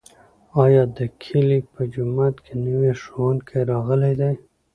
ایا 0.63 0.83
د 0.97 0.99
کلي 1.23 1.59
په 1.73 1.81
جومات 1.93 2.35
کې 2.45 2.53
نوی 2.65 2.91
ښوونکی 3.01 3.59
راغلی 3.71 4.13
دی؟ 4.19 4.33